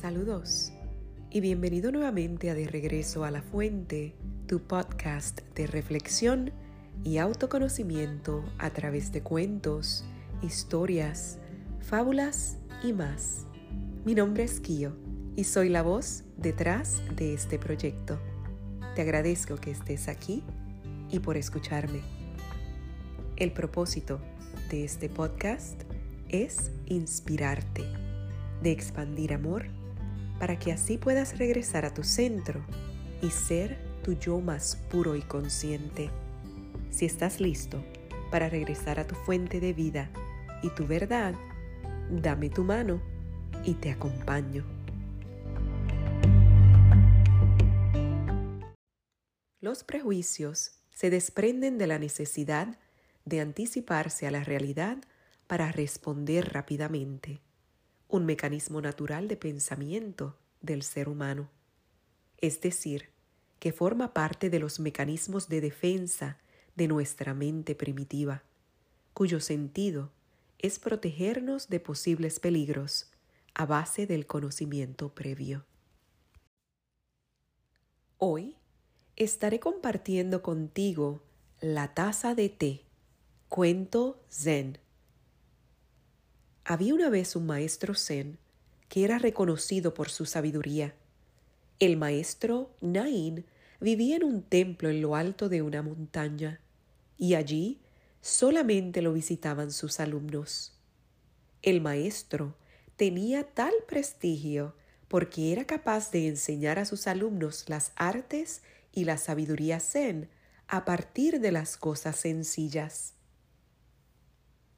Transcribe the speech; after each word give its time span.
Saludos 0.00 0.72
y 1.28 1.40
bienvenido 1.40 1.90
nuevamente 1.90 2.50
a 2.50 2.54
De 2.54 2.68
Regreso 2.68 3.24
a 3.24 3.32
la 3.32 3.42
Fuente, 3.42 4.14
tu 4.46 4.60
podcast 4.60 5.40
de 5.56 5.66
reflexión 5.66 6.52
y 7.02 7.18
autoconocimiento 7.18 8.44
a 8.58 8.70
través 8.70 9.10
de 9.10 9.24
cuentos, 9.24 10.04
historias, 10.40 11.40
fábulas 11.80 12.58
y 12.84 12.92
más. 12.92 13.48
Mi 14.04 14.14
nombre 14.14 14.44
es 14.44 14.60
Kio 14.60 14.96
y 15.34 15.42
soy 15.42 15.68
la 15.68 15.82
voz 15.82 16.22
detrás 16.36 17.02
de 17.16 17.34
este 17.34 17.58
proyecto. 17.58 18.20
Te 18.94 19.02
agradezco 19.02 19.56
que 19.56 19.72
estés 19.72 20.06
aquí 20.06 20.44
y 21.10 21.18
por 21.18 21.36
escucharme. 21.36 22.02
El 23.34 23.50
propósito 23.50 24.20
de 24.70 24.84
este 24.84 25.08
podcast 25.08 25.82
es 26.28 26.70
inspirarte, 26.86 27.82
de 28.62 28.70
expandir 28.70 29.34
amor, 29.34 29.66
para 30.38 30.58
que 30.58 30.72
así 30.72 30.98
puedas 30.98 31.38
regresar 31.38 31.84
a 31.84 31.92
tu 31.92 32.04
centro 32.04 32.64
y 33.22 33.30
ser 33.30 33.78
tu 34.02 34.12
yo 34.14 34.40
más 34.40 34.76
puro 34.90 35.16
y 35.16 35.22
consciente. 35.22 36.10
Si 36.90 37.04
estás 37.06 37.40
listo 37.40 37.84
para 38.30 38.48
regresar 38.48 39.00
a 39.00 39.06
tu 39.06 39.14
fuente 39.14 39.60
de 39.60 39.72
vida 39.72 40.10
y 40.62 40.70
tu 40.70 40.86
verdad, 40.86 41.34
dame 42.10 42.50
tu 42.50 42.64
mano 42.64 43.00
y 43.64 43.74
te 43.74 43.90
acompaño. 43.90 44.64
Los 49.60 49.82
prejuicios 49.82 50.72
se 50.94 51.10
desprenden 51.10 51.78
de 51.78 51.86
la 51.86 51.98
necesidad 51.98 52.78
de 53.24 53.40
anticiparse 53.40 54.26
a 54.26 54.30
la 54.30 54.42
realidad 54.42 54.98
para 55.46 55.72
responder 55.72 56.52
rápidamente, 56.52 57.40
un 58.08 58.24
mecanismo 58.24 58.80
natural 58.80 59.28
de 59.28 59.36
pensamiento 59.36 60.36
del 60.60 60.82
ser 60.82 61.08
humano, 61.08 61.50
es 62.38 62.60
decir, 62.60 63.10
que 63.58 63.72
forma 63.72 64.14
parte 64.14 64.50
de 64.50 64.58
los 64.58 64.80
mecanismos 64.80 65.48
de 65.48 65.60
defensa 65.60 66.38
de 66.74 66.88
nuestra 66.88 67.34
mente 67.34 67.74
primitiva, 67.74 68.42
cuyo 69.12 69.40
sentido 69.40 70.10
es 70.58 70.78
protegernos 70.78 71.68
de 71.68 71.80
posibles 71.80 72.40
peligros 72.40 73.10
a 73.54 73.66
base 73.66 74.06
del 74.06 74.26
conocimiento 74.26 75.14
previo. 75.14 75.64
Hoy 78.16 78.56
estaré 79.16 79.60
compartiendo 79.60 80.42
contigo 80.42 81.22
la 81.60 81.94
taza 81.94 82.34
de 82.34 82.48
té, 82.48 82.84
cuento 83.48 84.22
zen. 84.30 84.78
Había 86.70 86.92
una 86.92 87.08
vez 87.08 87.34
un 87.34 87.46
maestro 87.46 87.94
zen 87.94 88.36
que 88.90 89.02
era 89.02 89.18
reconocido 89.18 89.94
por 89.94 90.10
su 90.10 90.26
sabiduría. 90.26 90.94
El 91.78 91.96
maestro 91.96 92.76
Nain 92.82 93.46
vivía 93.80 94.16
en 94.16 94.24
un 94.24 94.42
templo 94.42 94.90
en 94.90 95.00
lo 95.00 95.16
alto 95.16 95.48
de 95.48 95.62
una 95.62 95.80
montaña, 95.80 96.60
y 97.16 97.36
allí 97.36 97.80
solamente 98.20 99.00
lo 99.00 99.14
visitaban 99.14 99.72
sus 99.72 99.98
alumnos. 99.98 100.78
El 101.62 101.80
maestro 101.80 102.54
tenía 102.96 103.44
tal 103.44 103.72
prestigio 103.86 104.74
porque 105.08 105.52
era 105.52 105.66
capaz 105.66 106.10
de 106.10 106.28
enseñar 106.28 106.78
a 106.78 106.84
sus 106.84 107.06
alumnos 107.06 107.64
las 107.68 107.92
artes 107.96 108.60
y 108.92 109.06
la 109.06 109.16
sabiduría 109.16 109.80
zen 109.80 110.28
a 110.66 110.84
partir 110.84 111.40
de 111.40 111.50
las 111.50 111.78
cosas 111.78 112.16
sencillas. 112.16 113.14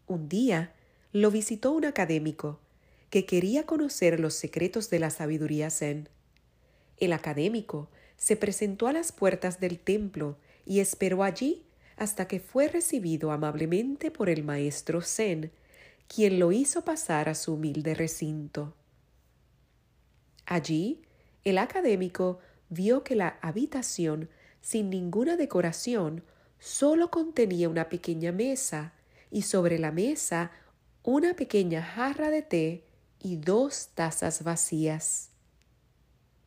Un 0.06 0.28
día 0.28 0.72
lo 1.12 1.30
visitó 1.30 1.72
un 1.72 1.84
académico 1.84 2.60
que 3.10 3.26
quería 3.26 3.66
conocer 3.66 4.20
los 4.20 4.34
secretos 4.34 4.90
de 4.90 5.00
la 5.00 5.10
sabiduría 5.10 5.70
zen. 5.70 6.08
El 6.98 7.12
académico 7.12 7.88
se 8.16 8.36
presentó 8.36 8.86
a 8.86 8.92
las 8.92 9.10
puertas 9.10 9.58
del 9.58 9.80
templo 9.80 10.36
y 10.64 10.78
esperó 10.78 11.24
allí 11.24 11.64
hasta 11.96 12.28
que 12.28 12.38
fue 12.38 12.68
recibido 12.68 13.32
amablemente 13.32 14.10
por 14.10 14.30
el 14.30 14.44
maestro 14.44 15.02
zen, 15.02 15.50
quien 16.06 16.38
lo 16.38 16.52
hizo 16.52 16.84
pasar 16.84 17.28
a 17.28 17.34
su 17.34 17.54
humilde 17.54 17.94
recinto. 17.94 18.74
Allí, 20.46 21.02
el 21.44 21.58
académico 21.58 22.38
vio 22.68 23.02
que 23.02 23.16
la 23.16 23.38
habitación, 23.42 24.28
sin 24.60 24.90
ninguna 24.90 25.36
decoración, 25.36 26.22
solo 26.58 27.10
contenía 27.10 27.68
una 27.68 27.88
pequeña 27.88 28.32
mesa 28.32 28.92
y 29.30 29.42
sobre 29.42 29.78
la 29.78 29.90
mesa 29.90 30.52
una 31.02 31.34
pequeña 31.34 31.82
jarra 31.82 32.30
de 32.30 32.42
té 32.42 32.84
y 33.18 33.36
dos 33.36 33.88
tazas 33.94 34.44
vacías. 34.44 35.30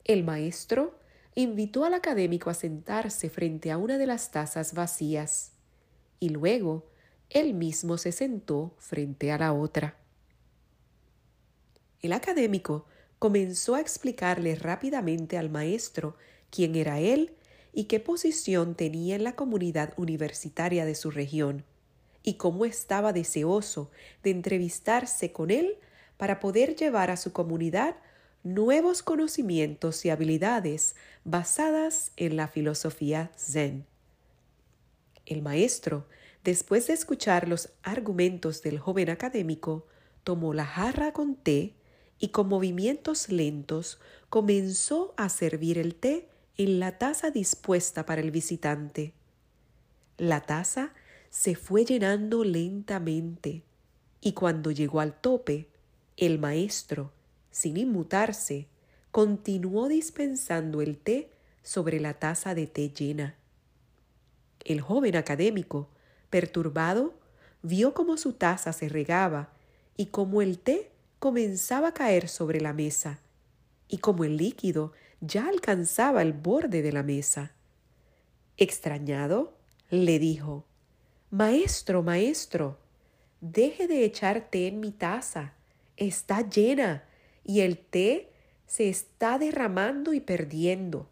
El 0.04 0.24
maestro 0.24 1.00
invitó 1.34 1.86
al 1.86 1.96
académico 1.96 2.52
a 2.52 2.54
sentarse 2.54 3.30
frente 3.30 3.72
a 3.72 3.78
una 3.78 3.98
de 3.98 4.06
las 4.06 4.30
tazas 4.30 4.74
vacías 4.74 5.54
y 6.20 6.30
luego 6.30 6.86
él 7.30 7.56
mismo 7.56 7.98
se 7.98 8.12
sentó 8.12 8.76
frente 8.78 9.32
a 9.32 9.40
la 9.40 9.54
otra. 9.54 9.98
El 12.02 12.14
académico 12.14 12.86
comenzó 13.18 13.74
a 13.74 13.82
explicarle 13.82 14.56
rápidamente 14.56 15.38
al 15.38 15.50
maestro 15.50 16.16
quién 16.52 16.76
era 16.76 17.00
él 17.00 17.36
y 17.72 17.86
qué 17.86 18.00
posición 18.00 18.76
tenía 18.76 19.16
en 19.16 19.24
la 19.24 19.36
comunidad 19.36 19.94
universitaria 19.98 20.86
de 20.86 20.94
su 20.94 21.10
región, 21.10 21.66
y 22.24 22.36
cómo 22.36 22.66
estaba 22.66 23.14
deseoso 23.14 23.92
de 24.24 24.32
entrevistarse 24.32 25.32
con 25.32 25.52
él 25.52 25.78
para 26.18 26.40
poder 26.40 26.76
llevar 26.76 27.12
a 27.12 27.18
su 27.18 27.34
comunidad 27.34 27.96
nuevos 28.44 29.04
conocimientos 29.04 30.06
y 30.06 30.10
habilidades 30.10 30.96
basadas 31.24 32.12
en 32.18 32.36
la 32.36 32.48
filosofía 32.48 33.32
zen. 33.38 33.86
El 35.26 35.42
maestro, 35.42 36.08
después 36.44 36.88
de 36.88 36.94
escuchar 36.94 37.48
los 37.48 37.70
argumentos 37.84 38.62
del 38.62 38.80
joven 38.80 39.10
académico, 39.10 39.88
tomó 40.24 40.54
la 40.54 40.66
jarra 40.66 41.14
con 41.14 41.36
té 41.36 41.74
y 42.20 42.30
con 42.30 42.48
movimientos 42.48 43.30
lentos 43.30 44.00
comenzó 44.30 45.14
a 45.18 45.30
servir 45.30 45.78
el 45.78 45.96
té 45.96 46.28
en 46.58 46.80
la 46.80 46.98
taza 46.98 47.32
dispuesta 47.32 48.06
para 48.06 48.22
el 48.22 48.32
visitante. 48.32 49.14
La 50.18 50.42
taza 50.42 50.94
se 51.34 51.56
fue 51.56 51.84
llenando 51.84 52.44
lentamente 52.44 53.64
y 54.22 54.34
cuando 54.34 54.70
llegó 54.70 55.00
al 55.00 55.20
tope, 55.20 55.68
el 56.16 56.38
maestro, 56.38 57.12
sin 57.50 57.76
inmutarse, 57.76 58.68
continuó 59.10 59.88
dispensando 59.88 60.80
el 60.84 60.96
té 60.96 61.32
sobre 61.64 62.00
la 62.00 62.14
taza 62.14 62.54
de 62.54 62.68
té 62.68 62.90
llena. 62.90 63.36
El 64.64 64.82
joven 64.82 65.16
académico, 65.16 65.90
perturbado, 66.30 67.16
vio 67.64 67.96
cómo 67.96 68.18
su 68.18 68.34
taza 68.34 68.72
se 68.72 68.88
regaba 68.88 69.50
y 69.98 70.08
cómo 70.08 70.44
el 70.44 70.60
té 70.60 70.92
comenzaba 71.18 71.88
a 71.88 71.94
caer 71.96 72.30
sobre 72.30 72.62
la 72.62 72.74
mesa 72.74 73.20
y 73.88 73.98
como 73.98 74.24
el 74.24 74.38
líquido 74.38 74.94
ya 75.20 75.48
alcanzaba 75.48 76.22
el 76.22 76.34
borde 76.34 76.84
de 76.84 76.92
la 76.92 77.02
mesa. 77.02 77.54
Extrañado, 78.56 79.58
le 79.90 80.20
dijo 80.20 80.68
Maestro, 81.34 82.04
maestro, 82.04 82.78
deje 83.42 83.88
de 83.88 84.06
echar 84.06 84.52
té 84.52 84.68
en 84.68 84.80
mi 84.80 84.92
taza. 84.92 85.56
Está 85.98 86.48
llena 86.48 87.06
y 87.44 87.62
el 87.62 87.80
té 87.80 88.30
se 88.68 88.88
está 88.88 89.40
derramando 89.40 90.14
y 90.14 90.20
perdiendo. 90.20 91.10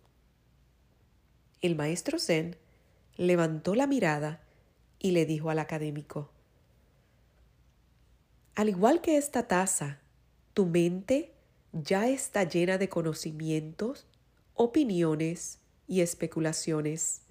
El 1.64 1.76
maestro 1.76 2.20
Zen 2.20 2.56
levantó 3.18 3.74
la 3.74 3.88
mirada 3.88 4.44
y 5.00 5.10
le 5.10 5.26
dijo 5.26 5.50
al 5.50 5.58
académico 5.58 6.30
Al 8.54 8.69
igual 8.69 9.01
que 9.01 9.18
esta 9.18 9.48
taza, 9.48 10.01
tu 10.54 10.68
mente 10.68 11.34
ya 11.74 12.07
está 12.07 12.44
llena 12.44 12.78
de 12.78 12.90
conocimientos, 12.90 14.06
opiniones 14.54 15.57
y 15.88 16.01
especulaciones. 16.01 17.24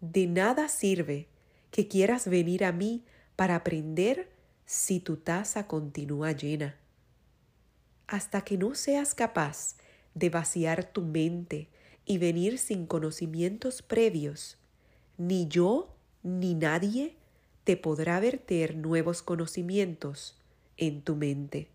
De 0.00 0.26
nada 0.26 0.70
sirve 0.70 1.28
que 1.76 1.88
quieras 1.88 2.26
venir 2.26 2.64
a 2.64 2.72
mí 2.72 3.04
para 3.36 3.54
aprender 3.54 4.30
si 4.64 4.98
tu 4.98 5.18
taza 5.18 5.66
continúa 5.66 6.32
llena. 6.32 6.74
Hasta 8.06 8.40
que 8.40 8.56
no 8.56 8.74
seas 8.74 9.14
capaz 9.14 9.76
de 10.14 10.30
vaciar 10.30 10.90
tu 10.90 11.02
mente 11.02 11.68
y 12.06 12.16
venir 12.16 12.56
sin 12.56 12.86
conocimientos 12.86 13.82
previos, 13.82 14.56
ni 15.18 15.48
yo 15.48 15.94
ni 16.22 16.54
nadie 16.54 17.18
te 17.64 17.76
podrá 17.76 18.20
verter 18.20 18.74
nuevos 18.74 19.22
conocimientos 19.22 20.40
en 20.78 21.02
tu 21.02 21.14
mente. 21.14 21.68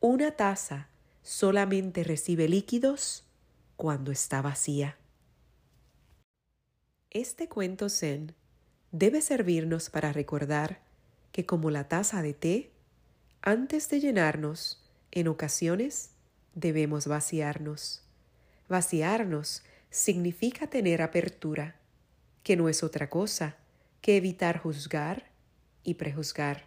Una 0.00 0.32
taza 0.32 0.88
solamente 1.22 2.02
recibe 2.02 2.48
líquidos 2.48 3.22
cuando 3.76 4.10
está 4.10 4.42
vacía. 4.42 4.96
Este 7.14 7.46
cuento 7.46 7.90
zen 7.90 8.34
debe 8.90 9.20
servirnos 9.20 9.90
para 9.90 10.14
recordar 10.14 10.80
que 11.30 11.44
como 11.44 11.68
la 11.70 11.86
taza 11.86 12.22
de 12.22 12.32
té, 12.32 12.70
antes 13.42 13.90
de 13.90 14.00
llenarnos, 14.00 14.82
en 15.10 15.28
ocasiones 15.28 16.12
debemos 16.54 17.06
vaciarnos. 17.06 18.02
Vaciarnos 18.66 19.62
significa 19.90 20.68
tener 20.68 21.02
apertura, 21.02 21.76
que 22.42 22.56
no 22.56 22.70
es 22.70 22.82
otra 22.82 23.10
cosa 23.10 23.56
que 24.00 24.16
evitar 24.16 24.56
juzgar 24.56 25.32
y 25.84 25.94
prejuzgar. 25.94 26.64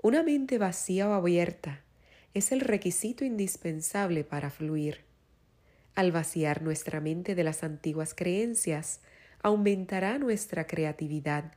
Una 0.00 0.22
mente 0.22 0.58
vacía 0.58 1.08
o 1.08 1.14
abierta 1.14 1.82
es 2.34 2.52
el 2.52 2.60
requisito 2.60 3.24
indispensable 3.24 4.22
para 4.22 4.50
fluir. 4.50 5.08
Al 5.96 6.12
vaciar 6.12 6.62
nuestra 6.62 7.00
mente 7.00 7.34
de 7.34 7.42
las 7.42 7.64
antiguas 7.64 8.14
creencias, 8.14 9.00
aumentará 9.42 10.18
nuestra 10.18 10.66
creatividad 10.66 11.52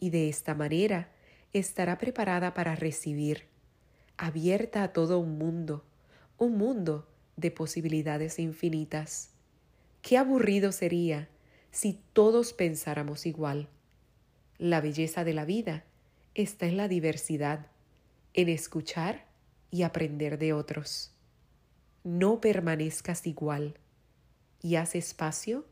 y 0.00 0.10
de 0.10 0.28
esta 0.28 0.54
manera 0.54 1.10
estará 1.52 1.98
preparada 1.98 2.54
para 2.54 2.74
recibir, 2.74 3.44
abierta 4.16 4.82
a 4.82 4.92
todo 4.92 5.18
un 5.18 5.38
mundo, 5.38 5.84
un 6.36 6.56
mundo 6.56 7.08
de 7.36 7.50
posibilidades 7.50 8.38
infinitas. 8.38 9.30
Qué 10.02 10.16
aburrido 10.16 10.72
sería 10.72 11.28
si 11.70 12.00
todos 12.12 12.52
pensáramos 12.52 13.26
igual. 13.26 13.68
La 14.58 14.80
belleza 14.80 15.24
de 15.24 15.34
la 15.34 15.44
vida 15.44 15.84
está 16.34 16.66
en 16.66 16.76
la 16.76 16.88
diversidad, 16.88 17.66
en 18.34 18.48
escuchar 18.48 19.26
y 19.70 19.82
aprender 19.82 20.38
de 20.38 20.52
otros. 20.52 21.12
No 22.04 22.40
permanezcas 22.40 23.26
igual 23.26 23.74
y 24.60 24.76
haz 24.76 24.94
espacio 24.94 25.66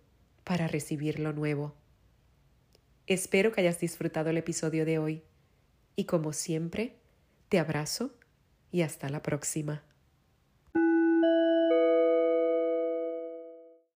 para 0.46 0.68
recibir 0.68 1.18
lo 1.18 1.32
nuevo. 1.32 1.74
Espero 3.08 3.50
que 3.50 3.62
hayas 3.62 3.80
disfrutado 3.80 4.30
el 4.30 4.36
episodio 4.36 4.84
de 4.84 5.00
hoy 5.00 5.24
y 5.96 6.04
como 6.04 6.32
siempre, 6.32 7.00
te 7.48 7.58
abrazo 7.58 8.14
y 8.70 8.82
hasta 8.82 9.08
la 9.08 9.22
próxima. 9.22 9.82